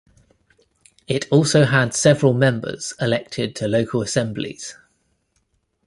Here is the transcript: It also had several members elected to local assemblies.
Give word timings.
It 1.07 1.31
also 1.31 1.65
had 1.65 1.93
several 1.93 2.33
members 2.33 2.95
elected 2.99 3.55
to 3.57 3.67
local 3.67 4.01
assemblies. 4.01 4.75